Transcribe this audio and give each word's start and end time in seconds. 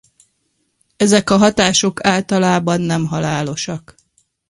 Ezek 0.95 1.29
a 1.29 1.37
hatások 1.37 2.05
általában 2.05 2.81
nem 2.81 3.05
halálosak. 3.05 3.95